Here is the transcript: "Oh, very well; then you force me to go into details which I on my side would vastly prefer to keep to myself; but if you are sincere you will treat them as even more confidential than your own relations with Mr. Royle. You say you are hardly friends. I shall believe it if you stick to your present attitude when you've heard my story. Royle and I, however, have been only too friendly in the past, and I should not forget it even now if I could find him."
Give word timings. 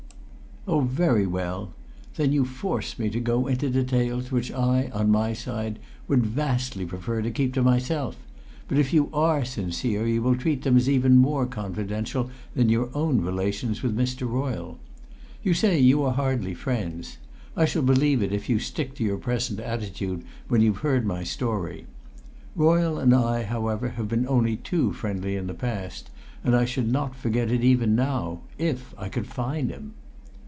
"Oh, 0.67 0.81
very 0.81 1.25
well; 1.25 1.73
then 2.17 2.31
you 2.31 2.45
force 2.45 2.99
me 2.99 3.09
to 3.09 3.19
go 3.19 3.47
into 3.47 3.67
details 3.67 4.31
which 4.31 4.51
I 4.51 4.91
on 4.93 5.09
my 5.09 5.33
side 5.33 5.79
would 6.07 6.23
vastly 6.23 6.85
prefer 6.85 7.23
to 7.23 7.31
keep 7.31 7.55
to 7.55 7.63
myself; 7.63 8.15
but 8.67 8.77
if 8.77 8.93
you 8.93 9.09
are 9.11 9.43
sincere 9.43 10.05
you 10.05 10.21
will 10.21 10.35
treat 10.35 10.61
them 10.61 10.77
as 10.77 10.87
even 10.87 11.17
more 11.17 11.47
confidential 11.47 12.29
than 12.53 12.69
your 12.69 12.91
own 12.93 13.21
relations 13.21 13.81
with 13.81 13.97
Mr. 13.97 14.29
Royle. 14.31 14.77
You 15.41 15.55
say 15.55 15.79
you 15.79 16.03
are 16.03 16.13
hardly 16.13 16.53
friends. 16.53 17.17
I 17.57 17.65
shall 17.65 17.81
believe 17.81 18.21
it 18.21 18.31
if 18.31 18.47
you 18.47 18.59
stick 18.59 18.93
to 18.95 19.03
your 19.03 19.17
present 19.17 19.59
attitude 19.59 20.23
when 20.47 20.61
you've 20.61 20.77
heard 20.85 21.07
my 21.07 21.23
story. 21.23 21.87
Royle 22.55 22.99
and 22.99 23.15
I, 23.15 23.45
however, 23.45 23.89
have 23.89 24.07
been 24.07 24.27
only 24.27 24.57
too 24.57 24.93
friendly 24.93 25.35
in 25.35 25.47
the 25.47 25.55
past, 25.55 26.11
and 26.43 26.55
I 26.55 26.65
should 26.65 26.89
not 26.91 27.15
forget 27.15 27.49
it 27.49 27.63
even 27.63 27.95
now 27.95 28.41
if 28.59 28.93
I 28.95 29.09
could 29.09 29.25
find 29.25 29.71
him." 29.71 29.93